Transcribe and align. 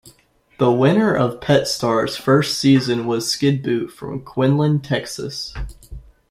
The 0.57 0.71
winner 0.71 1.13
of 1.15 1.39
"Pet 1.41 1.67
Star"'s 1.67 2.17
first 2.17 2.57
season 2.57 3.05
was 3.05 3.31
Skidboot 3.31 3.91
from 3.91 4.23
Quinlan, 4.23 4.79
Texas. 4.79 5.53